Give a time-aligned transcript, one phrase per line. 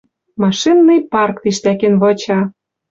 [0.41, 2.39] Машинный парк тиштӓкен выча...